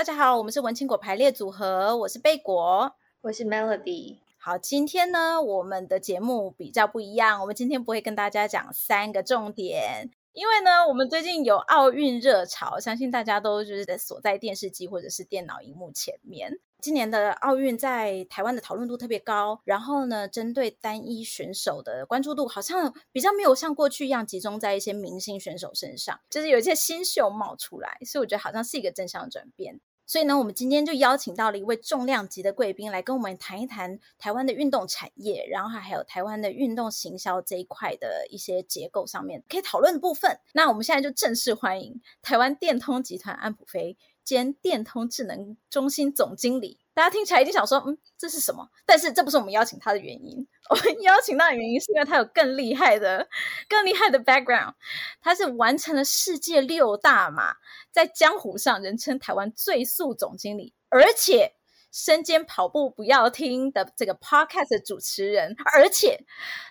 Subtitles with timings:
[0.00, 2.90] 大家好，我们是文青果排列组合，我是贝果，
[3.20, 4.16] 我是 Melody。
[4.38, 10.10] 好，今天呢，我们的节目比较不一样，我们今天不会跟大家讲三个重点。
[10.32, 16.58] 因为呢，我们最近有奥运热潮，相信大家都就是在锁在电视机或者是电脑荧幕前面。
[16.80, 29.78] 今年的奥运在台湾的讨论度特别高，然后呢，针对单一选手的关注度好像比较没有像过去一样集中在一些明星选手身上，就是有一些新秀冒出来，所以我觉得好像是一个正向转变。
[30.10, 40.40] 所以呢，我们今天就邀请到了一位重量级的贵宾来跟我们谈一谈台湾的运动产业，然后还有台湾的运动行销这一块的一些结构上面可以讨论的部分。
[40.52, 46.79] 那我们现在就正式欢迎台湾电通集团安普飞兼电通智能中心总经理。
[46.92, 48.68] 大家听起来一定想说，嗯，这是什么？
[48.84, 50.46] 但是这不是我们邀请他的原因。
[50.68, 53.28] 我们邀请他的原因是因为他有更厉害的、
[53.68, 54.74] 更厉害的 background。
[55.20, 57.54] 他是完成了世界六大马，
[57.90, 61.54] 在江湖上人称台湾最速总经理，而且
[61.92, 66.24] 身兼跑步不要听的这个 podcast 主持人，而且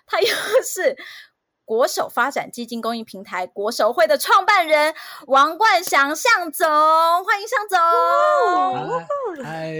[0.06, 0.28] 他又
[0.62, 0.96] 是。
[1.70, 4.92] 国手发展基金公益平台国手会的创办人
[5.28, 9.44] 王冠祥向总，欢迎向总。
[9.44, 9.70] 嗨，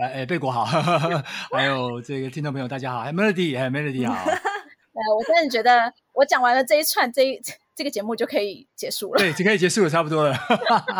[0.00, 0.64] 哎哎，贝果好，
[1.50, 4.14] 还有这个听众朋友大家好，还 Melody，还 Melody 好。
[4.30, 7.42] 哎，我真的觉得我讲完了这一串这一。
[7.80, 10.36] 这个节目就可以结束了，对，就可以结束了，差不多了。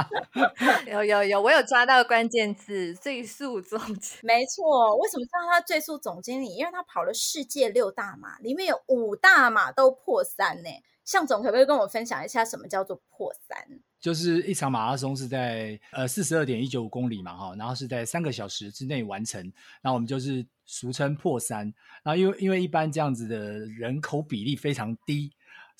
[0.90, 4.20] 有有有，我有抓到关键字“最速总经理”。
[4.24, 6.54] 没错，为什么叫他最速总经理？
[6.54, 10.70] 因为他跑了世界六大马，里面有五大马都破三呢。
[11.04, 13.58] 向总可不可以跟我分享一下，什么叫做破三？
[14.00, 21.74] 就是一场马拉松是在呃四十二点一九五公里嘛，哈，然后是在三个小时之内完成，那我们就是俗称破三。
[22.02, 25.30] 然后因为因为一般这样子的人口比例非常低。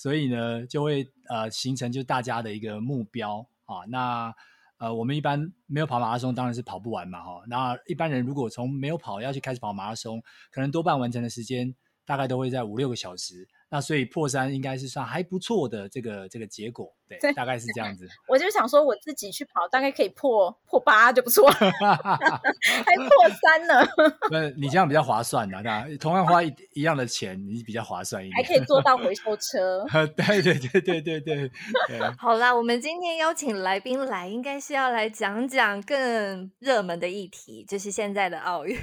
[0.00, 3.84] 所以呢，就会呃形成就大家的一个目标啊。
[3.86, 4.34] 那
[4.78, 7.42] 呃，我们一般没有跑马拉松，当然是跑不完嘛哈。
[7.46, 11.74] 那一般人如果从没有跑要去开始跑马拉松，可能多半完成的时间
[12.10, 13.46] 大概都会在五六个小时。
[13.72, 18.04] 那所以破三应该是算还不错的这个这个结果，对，对大概是这样子。
[18.26, 23.74] 我就想说，我自己去跑大概可以破破八就不错，还破三呢。
[24.28, 29.86] 那你这样比较划算的，那同样花一一样的钱，你比较划算一点，还可以坐到回收车。
[30.18, 31.50] 对对对对对对。
[32.18, 38.76] 好啦，我们今天邀请来宾来，应该是要来讲讲更热门的议题，就是现在的奥运。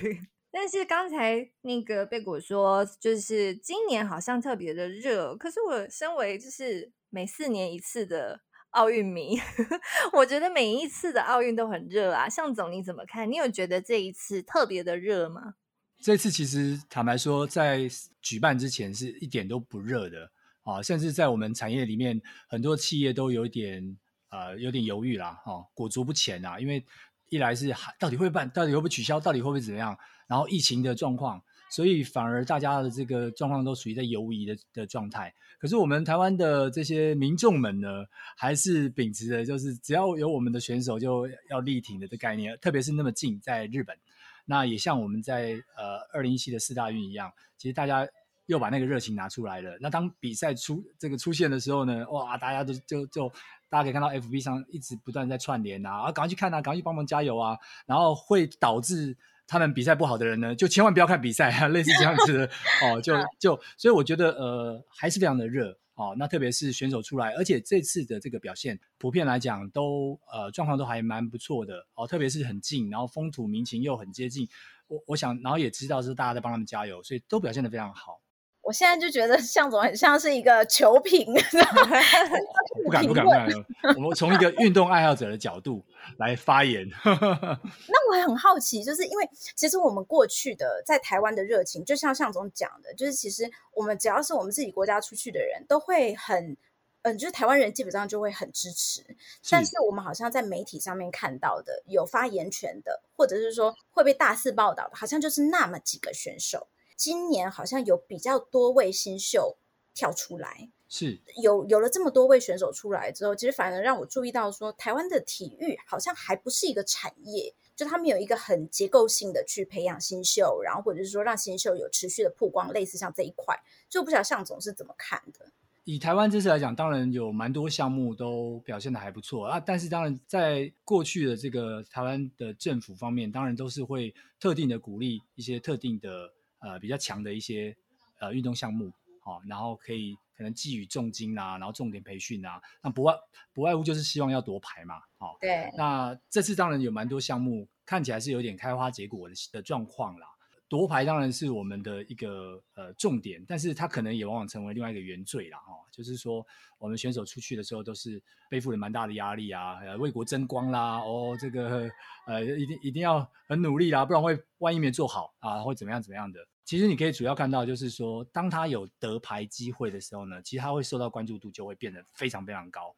[0.59, 5.35] 但是刚才那个贝果说，就是今年好像特别的热。
[5.35, 8.41] 可是我身为就是每四年一次的
[8.71, 9.39] 奥运迷，
[10.13, 12.27] 我觉得每一次的奥运都很热啊。
[12.27, 13.31] 向总你怎么看？
[13.31, 15.53] 你有觉得这一次特别的热吗？
[15.99, 17.87] 这次其实坦白说，在
[18.23, 20.31] 举办之前是一点都不热的
[20.63, 22.19] 啊，甚至在我们产业里面，
[22.49, 23.95] 很多企业都有点
[24.31, 26.83] 呃有点犹豫啦，哈、啊，裹足不前啊，因为
[27.29, 29.95] 一来是到底会办，到底会不会取消，到底会不会怎么样？
[30.27, 35.33] 然后疫情的状况，所以反而大家的这个状况都属于在犹疑的的状态。
[35.59, 38.05] 可是我们台湾的这些民众们呢，
[38.35, 43.97] 还是秉持着就是只要有我们的选手就要力挺的这概念，特别是那么近在日本，
[44.45, 48.07] 那也像我们在呃二零一七的四大运一样，其实大家
[48.45, 49.77] 又把那个热情拿出来了。
[49.79, 53.27] 那当比赛出这个出现的时候呢，哇，大家都就就
[53.67, 59.17] 大家可以看到 FB 上一直不断在串联啊，啊，赶快去看啊，赶快去帮忙加油啊，然后会导致。
[59.47, 62.49] 他们比赛不好的人呢，就千万不要看比赛啊， 类似这样子的
[62.83, 66.13] 哦，就就所以我觉得呃还是非常的热哦。
[66.19, 74.47] 那特别是选手出来，而且这次的这个表现普遍来讲都呃状况都还蛮不错的哦，特别是很近，然后风土民情又很接近，
[74.87, 78.19] 我我想然后也知道是大家在帮他们加油，所以都表现得非常好。
[78.67, 81.25] 我现在就觉得 向总很像是一个球评，
[82.83, 83.47] 不敢不敢不敢。
[83.95, 85.81] 我们从一个运动爱好者的角度
[86.17, 86.85] 来发言。
[87.05, 96.57] 那我还很好奇，就是因为其实我们过去的在台湾的热情，就像向总讲的，就是其实我们只要是我们自己国家出去的人都会很，
[97.03, 99.01] 嗯，就是台湾人基本上就会很支持。
[99.49, 106.67] 但是我们好像在媒体上面看到的有发言权的，或者是说会被大肆报道的，好像就是那么几个选手。
[106.97, 109.55] 今年好像有比较多位新秀
[109.93, 123.55] 跳出来，是有有了这么多位选手出来之后，其实反而让我注意到说，台湾的体育好像还不是一个产业，就他们有一个很结构性的去培养新秀，然后或者是说让新秀有持续的曝光，类似像这一块，
[123.87, 125.51] 就不晓得向总是怎么看的。
[125.83, 136.33] 以台湾这次来讲，当然有蛮多项目都表现的还不错啊，但是当然在过去的这个台湾的政府方面，当然都是会特定的鼓励一些特定的。
[136.59, 137.75] 呃，比较强的一些
[138.19, 143.13] 呃运动项目，好、哦，然后可以可能寄予重金啊，然后重点培训啊，那不外
[143.53, 145.71] 不外乎就是希望要夺牌嘛，哦，对。
[145.77, 150.27] 那这次当然有蛮多项目看起来是有点开花结果的的状况啦。
[150.69, 156.45] 夺牌当然是我们的一个呃重点，但是它可能也往往成为另外一个原罪啦，哈、哦，就是说
[156.77, 161.89] 我们选手出去的时候都是背负了蛮大的压力啊，呃，为国争光啦，哦，这个
[162.25, 166.39] 呃一定一定要很努力啦，不然会万一没做好啊，会怎么样怎么样的。
[166.65, 172.93] 其实你可以主要看到就是说，当他有得牌机会的时候呢，其实他会受到关注度就会变得非常非常高，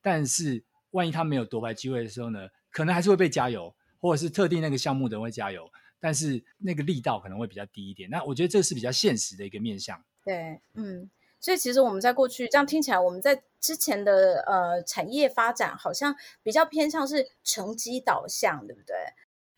[0.00, 0.62] 但是
[0.92, 5.68] 万一他没有夺牌机会的时候呢，可能还是会被加油，或者是特定那个项目的会加油。
[6.00, 10.02] 但是那个力道可能会比较低一点，那我觉得这是比较现实的一个面向。
[10.24, 11.10] 对，嗯，
[11.40, 18.94] 所以其实我们在过去这样听起来，我们在之前的呃产业发展好像比较偏向是成绩导向，对不对？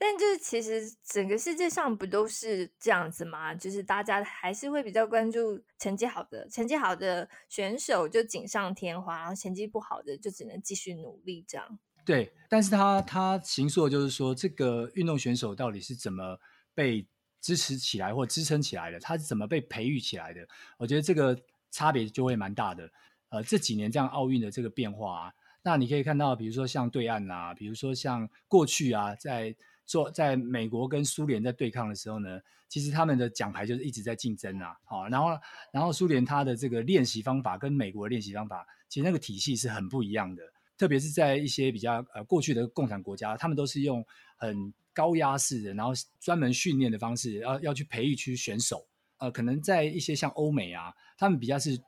[0.03, 3.55] 但就是其实整个世界上不都是这样子吗？
[3.55, 11.79] 就是大家还是会比较关注成绩好的，成绩好的选手就锦上添花，然后成绩不好的就只能继续努力这样。
[12.11, 16.37] 对，但是他他形塑就是说，这个运动选手到底是怎么
[16.75, 17.07] 被
[17.41, 18.99] 支持起来或支撑起来的？
[18.99, 20.45] 他是怎么被培育起来的？
[20.77, 21.39] 我觉得这个
[21.71, 22.91] 差别就会蛮大的。
[23.29, 29.55] 呃，这几年这样奥运的这个变化啊，那你可以看到，比如说像对岸啊，比如说像过去啊，在
[29.87, 34.77] 做在美国跟苏联在对抗的时候呢，其实他们的奖牌就是一直在竞争啊。
[34.83, 35.29] 好，然后
[35.71, 40.43] 然后苏联他的这个练习方法跟美国的练习方法，其实那个体系是很不一样的。
[40.81, 44.03] 特别是在一些比较呃过去的共产国家，他们都是用
[44.39, 48.87] 很高压式的，然后专门训练的方式，要要去培育出选手。
[49.19, 51.79] 呃，可能在一些像欧美啊，他们比较是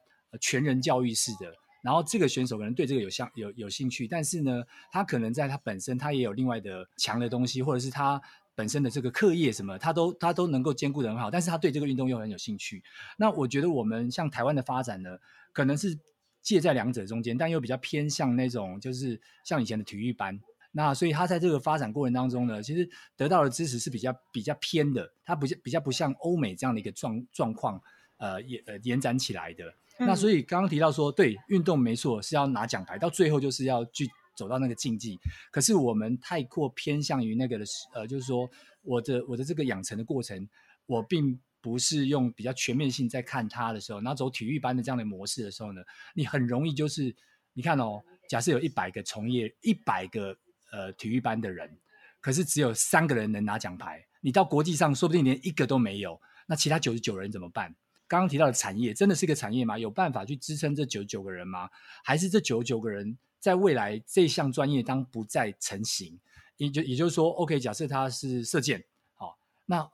[0.43, 1.51] 全人教育式的，
[1.83, 8.21] 然后这个选手可能对这个有像有有兴趣，但是呢，他可能在他本身他也有另外的强的东西，或者是他
[8.55, 12.83] 本身的这个课业什么，他都他都能够兼顾得很好，但是他对这个运动又很有兴趣。
[13.17, 15.17] 那我觉得我们像台湾的发展呢，
[15.55, 15.99] 可能是。
[16.43, 20.39] 介在两者中间，但又比较偏向那种，就是像以前的体育班。
[20.73, 27.81] 那所以他在这个发展过程当中呢，其实得到的支持是比较比较偏的，他不比较不像欧美这样的一个状状况，
[28.17, 29.65] 呃，延呃延展起来的。
[29.99, 35.19] 嗯、那所以刚刚提到说，对运动没错是要拿奖牌，到最后就是要去走到那个竞技。
[35.51, 37.65] 可是我们太过偏向于那个的，
[37.95, 38.51] 呃，就是说
[38.83, 40.49] 我的我的这个养成的过程，
[40.87, 41.41] 我并。
[41.63, 45.81] 不是用比较全面性在看他的时候，然后走体育班的这样的模式的时候呢，
[46.13, 47.15] 你很容易就是
[47.55, 50.37] 你看哦，假设有一百个从业一百个
[50.73, 51.79] 呃体育班的人，
[52.21, 57.75] 可是只有三个人能拿奖牌，你到国际上说不定连一个都没有，那其他九十九人怎么办？
[58.09, 59.79] 刚刚提到的产业真的是一个产业吗？
[59.79, 61.71] 有办法去支撑这九十九个人吗？
[62.03, 66.19] 还是这九十九个人在未来这项专业当不再成型？
[66.57, 69.35] 也就也就是说，OK，假设他是射箭，好、哦，
[69.67, 69.89] 那。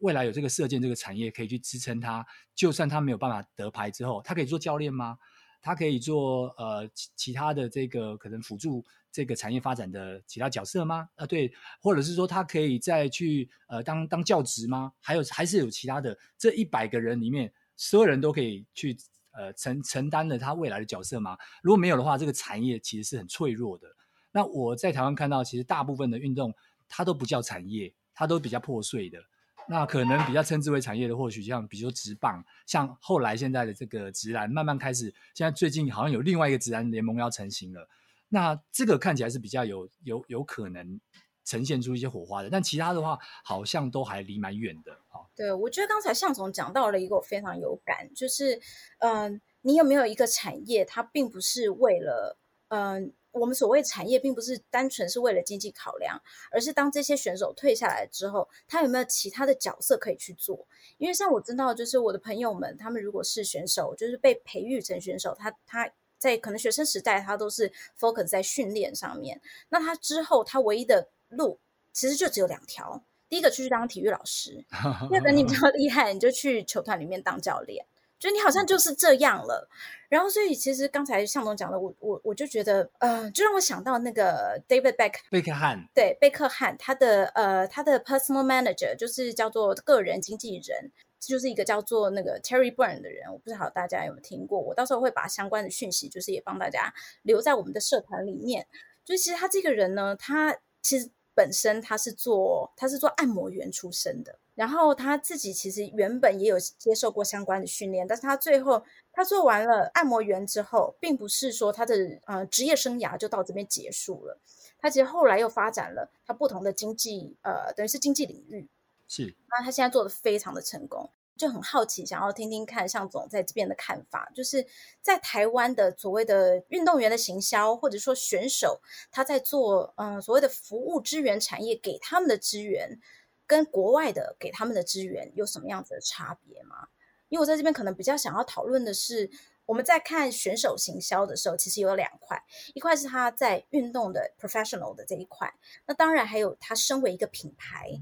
[0.00, 5.18] 未来有这个射箭这个产业可以去支撑他，就算他没有办法得牌之后，他可以做教练吗？
[5.62, 11.08] 他可以做呃其其他的这个可能辅助这个产业发展的其他角色吗？
[11.16, 14.92] 啊、对，或者是说他可以再去呃当当教职吗？
[15.00, 18.96] 还有还是有其他的这一百个人里面，所有人都可以去
[19.32, 21.36] 呃承承担了他未来的角色吗？
[21.62, 23.88] 如果没有的话，这个产业其实是很脆弱的。
[24.30, 26.54] 那我在台湾看到，其实大部分的运动
[26.86, 29.18] 它都不叫产业，它都比较破碎的。
[29.68, 37.88] 那可能比较称之为产业的，或许像比如说直棒，像后来现在的这个直篮，慢慢开始，现在最近好像有另外一个直篮联盟要成型了。
[38.28, 41.00] 那这个看起来是比较有有有可能
[41.44, 44.92] 呈现出一些火花的，但其他的话好像都还离蛮远的。
[45.08, 48.60] 哈，对，我觉得刚才向总讲到了一个我非常有感，就是
[48.98, 53.12] 嗯、你有没有一个产业，它并不是为了嗯。
[53.38, 60.66] 我们所谓产业，并不是单纯是为了经济考量，而是当这些选手退下来之后，他有没有其他的角色可以去做？
[60.98, 69.40] 因为像我知道，就是我的朋友们，他们如果是选手，就是被培育成选手，他他在可能学生时代，他都是 focus 在训练上面。
[69.68, 71.58] 那他之后，他唯一的路
[71.92, 74.52] 其实就只有两条：第一个就去当体育老师；
[75.10, 77.84] 第二个，你比较厉害，你就去球团里面当教练。
[78.18, 79.68] 就你好像就是这样了，
[80.08, 98.66] 然后所以其实刚才向总讲的，我我我就觉得，呃，就让我想到那个 David Beck 贝克汉，对，贝克汉，他的呃他的 personal manager 就是叫做个人经纪人，就是一个叫做那个 Terry Burn 的人，我不知道大家有没有听过，我到时候会把相关的讯息，就是也帮大家留在我们的社团里面。
[99.04, 104.40] 就其实他这个人呢，他其实本身他是做他是做按摩员出身的。
[104.56, 114.40] 然后他自己其实原本也有接受过相关的训练，但是他最后他做完了按摩员之后，并不是说他的呃职业生涯就到这边结束了。
[114.78, 118.66] 他其实后来又发展了他不同的经济呃，等于是经济领域。
[119.06, 119.36] 是。
[119.50, 121.10] 那他现在做的非常的成功。
[121.36, 124.66] 就很好奇，想要听听看向总在这边的看法，就是
[125.02, 132.98] 在台湾的所谓的运动员的行销，或者说选手他在做嗯所谓的服务支援产业给他们的资源，
[133.46, 136.88] 跟国外的给他们的资源有什么样子的差别吗？
[137.28, 139.28] 因为我在这边可能比较想要讨论的是，
[139.66, 142.40] 我们在看选手行销的时候，其实有两块，
[142.72, 145.52] 一块是他在运动的 professional 的这一块，
[145.86, 148.00] 那当然还有他身为一个品牌，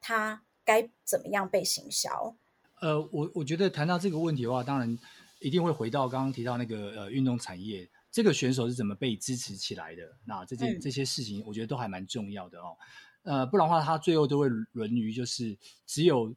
[0.00, 2.34] 他该怎么样被行销。
[2.82, 4.98] 呃，我我觉得谈到这个问题的话，当然
[5.38, 10.02] 一定会回到刚刚提到那个呃运动产业，这个选手是怎么被支持起来的？
[10.24, 12.76] 那这些这些事情，我觉得都还蛮重要的哦。
[13.22, 16.34] 呃，不然的话，他最后都会沦于就是只有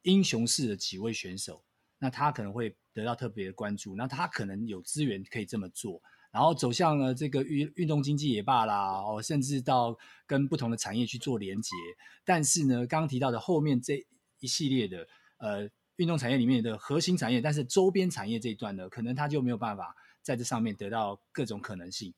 [0.00, 1.62] 英雄式的几位选手，
[1.98, 9.94] 那他可能会得到特别的关注，那他可能有资源可以这么做，然后走向了这个运运动经济也罢啦，哦，甚至到
[10.26, 11.76] 跟不同的产业去做连接。
[12.24, 14.02] 但是呢，刚刚提到的后面这
[14.40, 15.06] 一系列的
[15.36, 15.68] 呃。
[15.96, 22.12] 运动产业里面的核心产业，但是周边产业这一段呢，可能他就没有办法在这上面得到各种可能性。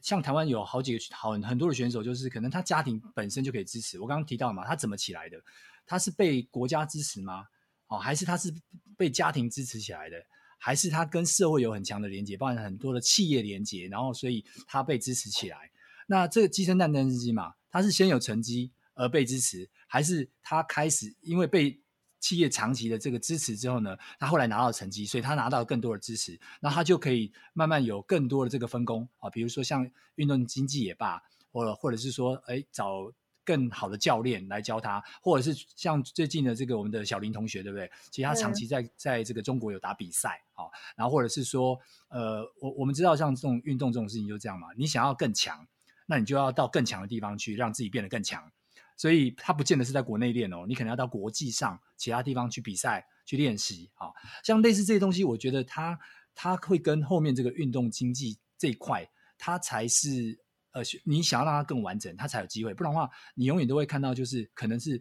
[0.00, 4.00] 像台湾有好几个好很多的选手，就是可能他家庭本身就可以支持。
[4.00, 5.38] 我刚刚提到嘛，他怎么起来的？
[5.84, 7.44] 他是被国家支持吗？
[7.88, 8.54] 哦，还是他是
[8.96, 10.16] 被家庭支持起来的？
[10.56, 15.70] 还是他跟社会有很强的连接，包含很多的企业连接，然后所以他被支持起来？
[16.06, 21.80] 那这个鸡生蛋，蛋生鸡嘛，他是先有成绩而被支持，还是他开始因为被
[22.20, 33.10] 企业长期的这个支持之后呢，他后来拿到成绩，所以他拿到更多的支持，那他就可以慢慢有更多的这个分工啊，比如说像运动经济也罢，或者或者是说，哎，找
[33.42, 37.90] 更好的教练来教他，或者是像最近的这个我们的小林同学，对不对？
[38.10, 41.76] 其实他长期在在这个中国有打比赛啊，然后或者是说，
[42.10, 45.66] 呃，我我们知道像这种运动这种事情就这样嘛，你想要更强，
[46.06, 48.52] 那你就要到更强的地方去，让自己变得更强。
[49.00, 54.08] 所以他不见得是在国内练哦，你可能要到国际上其他地方去比赛去练习啊。
[54.44, 55.98] 像类似这些东西，我觉得它
[56.34, 60.38] 它会跟后面这个运动经济这一块，它才是
[60.72, 62.74] 呃，你想要让它更完整，它才有机会。
[62.74, 65.00] 不然的话，你永远都会看到就是可能是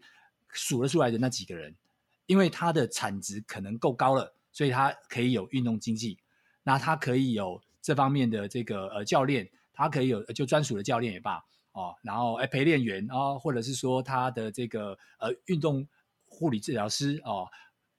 [0.54, 1.76] 数得出来的那几个人，
[2.26, 6.18] 因为他的产值可能够高了，所以他可以有运动经济，
[6.64, 11.44] 那他可以有这方面的这个呃教练，他可以有就专属的教练也罢。
[11.80, 15.88] 哦，然后哎，陪练员啊、或者是说他的这个呃运动
[16.26, 17.48] 护理治疗师哦，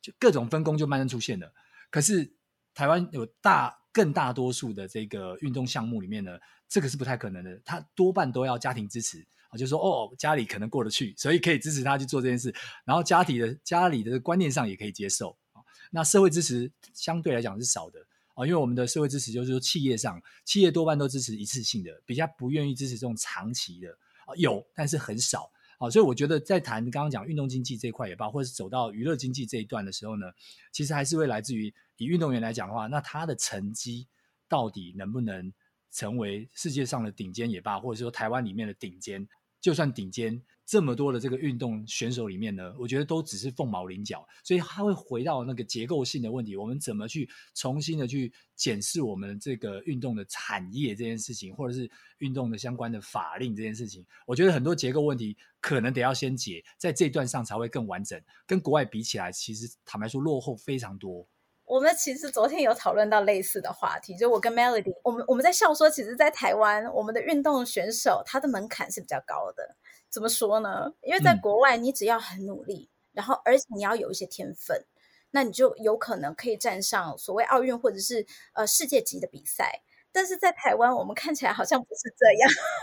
[0.03, 1.51] 就各种分工就慢慢出现了。
[1.89, 2.31] 可是
[2.75, 15.65] 台湾有大更大多数的这个运动项目里面呢，这个是不太可能的，他多半都要家庭支持啊，就说哦，家里可能过得去，所以可以支持他去做这件事，然后家里的家里的观念上也可以接受啊。
[15.91, 17.99] 那社会支持相对来讲是少的。
[18.41, 23.91] 啊因为我们的社会支持就是说，企业上企业多半都支持一次性的，比较不愿意支持这种长期的
[24.27, 25.51] 啊，有但是很少。
[25.79, 30.27] 啊，所以我觉得在谈刚刚讲运动经济这一块也罢，或者是走到娱乐经济这一段的时候呢，
[30.73, 34.07] 其实还是会来自于以运动员来讲的话，那他的成绩
[34.47, 35.51] 到底能不能
[35.91, 39.27] 成为世界上的顶尖也罢，或者说台湾里面的顶尖，
[39.61, 40.43] 就算顶尖。
[40.67, 58.23] 这么多的这个运动选手里面呢，我觉得都只是凤毛麟角，所以他会回到那个结构性的问题，我们怎么去重新的去检视我们这个运动的产业这件事情，或者是运动的相关的法令这件事情，我觉得很多结构问题可能得要先解，在这段上才会更完整。
[58.47, 61.27] 跟国外比起来，其实坦白说落后非常多。
[61.71, 69.77] 我们其实昨天有讨论到类似的话题，就我跟 Melody，我们我们在笑说，其实，在台湾，我们的运动选手他的门槛是比较高的。
[70.09, 70.93] 怎么说呢？
[71.01, 74.85] 因为在国外，你只要很努力，嗯、然后而且你要有一些天分，
[75.31, 79.83] 那你就有可能可以站上所谓奥运或者是呃世界级的比赛。
[80.11, 82.27] 但是在台湾，我们看起来好像不是这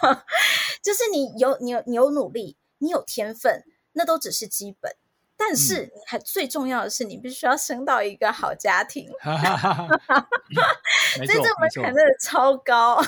[0.07, 0.23] 样，
[0.81, 4.95] 就是你有你有你有努力，你有天分，那都只是基本。
[5.37, 9.07] 但是你还最重要的是，你必须要生到一个好家庭，
[11.15, 12.99] 所以这个门槛真的超高。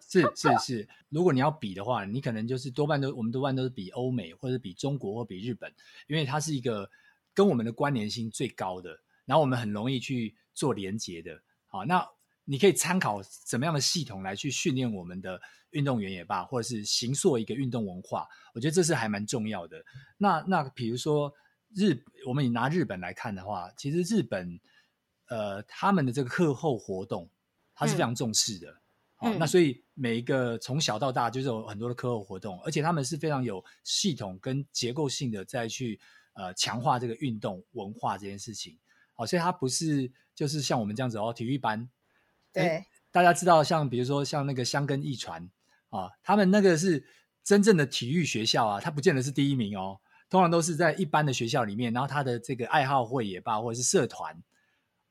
[0.00, 5.72] 是是 是，如果你要比的话，你可能就是多半都我们多半都是比欧美，或者比中国，或比日本，
[6.06, 6.90] 因为它是一个
[7.32, 8.90] 跟我们的关联性最高的，
[9.24, 11.40] 然后我们很容易去做连接的。
[11.68, 12.06] 好，那
[12.44, 19.82] 你可以参考怎么样的系统来去训练我们的运动员也罢，或者是形塑一个运动文化，我觉得这是还蛮重要的。
[20.18, 21.32] 那那比如说
[21.74, 24.60] 日，我们以拿日本来看的话，其实日本
[25.28, 27.30] 呃他们的这个课后活动，
[27.74, 28.70] 他是非常重视的。
[28.70, 28.76] 嗯
[29.20, 36.00] 哦，那所以每一个从小到大就是有很多的课后活动，而且他们是非常有系统跟结构性的再去
[36.32, 38.78] 呃强化这个运动文化这件事情。
[39.14, 41.86] 好，所以它不是就是像我们这样子哦，体育班。
[42.50, 45.50] 对，大家知道像比如说像那个香根一传
[45.90, 47.06] 啊，他们那个是
[47.44, 50.00] 真正的体育学校啊，它不见得是第一名哦，
[50.30, 54.42] 通常都是在一般的学校里面，然后他的这个爱好会也罢，或者是社团。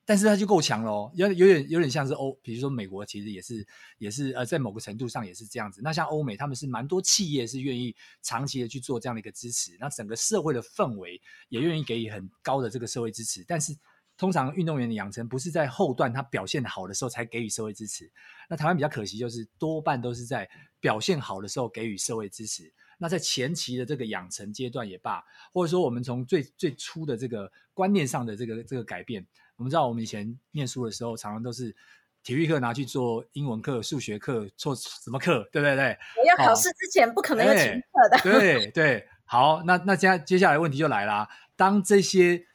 [0.06, 3.64] 但是他就够强喽，有有点有点像是欧，比如说美国其实也是
[4.00, 5.82] 也是呃，在某个程度上也是这样子。
[5.84, 13.46] 那像欧美，他们是蛮多企业是愿意长期的去做这样的一个支持，那整个社会的氛围也愿意给予很高的这个社会支持。
[13.48, 13.78] 但是
[14.18, 18.12] 通常运动员的养成不是在后段他表现好的时候才给予社会支持。
[18.50, 20.50] 那台湾比较可惜就是多半都是在
[20.80, 22.74] 表现好的时候给予社会支持。
[23.00, 29.26] 那在前期的这个养成阶段也罢，或者说我们从最最初的这个观念上的这个这个改变。
[29.56, 31.76] 我们知道，我们以前念书的时候，常常都是
[32.24, 35.76] 体育课拿去做英文课、数学课，做什么课，对不对？
[35.76, 38.18] 对，我要考试之前不可能有体育课的。
[38.18, 42.46] 哦、对对，好，那那接接下来问题就来啦，当这些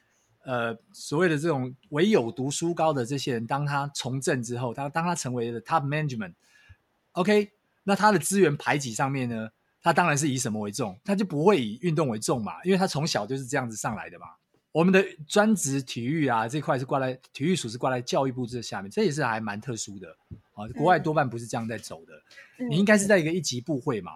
[0.45, 7.51] 呃所谓的这种唯有读书高的这些人，当他从政之后，当当他成为了 top management，OK，、okay,
[7.83, 9.51] 那他的资源排挤上面呢，
[9.85, 10.99] 他当然是以什么为重？
[11.05, 14.27] 他就不会以运动为重嘛，因为他从小就是这样子上来的嘛。
[14.73, 20.09] 我们的专职体育啊，这块是挂在体育署，是挂在教育部这下面，这也是还蛮特殊的
[20.55, 20.67] 啊。
[20.75, 22.15] 国外多半不是这样在走的，
[22.59, 24.13] 嗯、你应该是在一个一级部会嘛。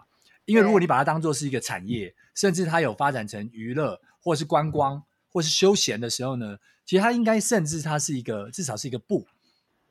[0.47, 6.57] 因为如果你把它当做是一个产业，甚至它有发展成娱乐或是观光或是休闲的时候呢，
[6.87, 9.27] 其实它应该甚至它是一个至少是一个部。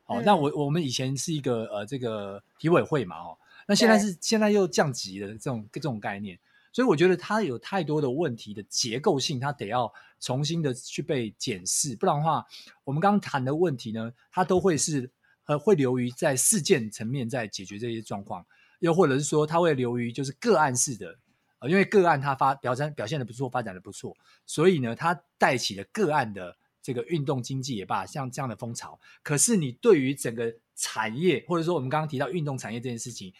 [0.06, 6.36] 哦，那我我们以前是一个呃这个体委会嘛，哦，那现在是现在又降级的这种这种概念。
[6.72, 12.46] 所以我觉得它有太多的问题的结构性，它得要重新的去被检视，不然的话，
[12.84, 15.10] 我们刚刚谈的问题呢，它都会是
[15.46, 18.46] 呃会流于在事件层面在解决这些状况，
[18.78, 21.18] 又或者是说它会流于就是个案式的，
[21.58, 29.00] 呃，因为个案它发表现表现的不错，发展的不错，所以呢，它带起了个案的这个运动经济也罢，像这样的风潮。
[29.22, 33.32] 可是你对于整个产业，或者说我们刚刚提到运动产业这件事情，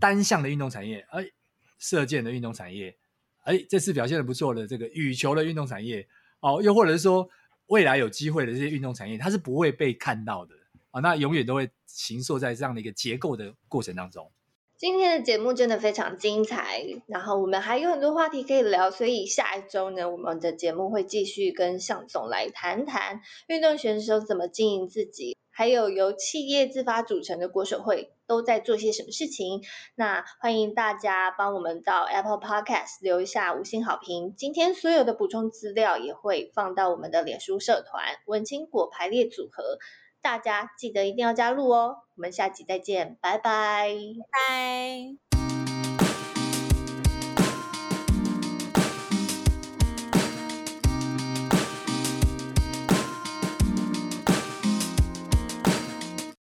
[0.00, 1.24] 单项的运动产业，哎。
[1.82, 2.94] 射箭的运动产业，
[3.44, 6.06] 哎，这次表现的不错的这个羽球的运动产业，
[6.40, 7.26] 哦，又或者是说
[7.68, 10.54] 未来有机会的这些运动产业，它是不会被看到的
[10.90, 14.30] 啊，那永远都会行塑在这样的一个结构的过程当中。
[14.76, 25.34] 今天的节目真的非常精彩，然后我们还有很多话题可以聊，所以下一周呢，我们的节目会继续跟向总来谈谈运动选手怎么经营自己。
[25.52, 29.64] 还有由企业自发组成的国手会都在做些什么事情？
[29.96, 34.36] 那欢迎大家帮我们到 Apple Podcast 留一下五星好评。
[34.36, 39.78] 今天所有的补充资料也会放到我们的脸书社团“文青果排列组合”，
[40.22, 41.96] 大家记得一定要加入哦。
[42.14, 45.29] 我们下集再见，拜拜，拜拜。